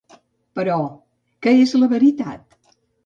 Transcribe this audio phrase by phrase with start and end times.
[0.59, 0.77] Però,
[1.47, 2.57] ¿què és la veritat?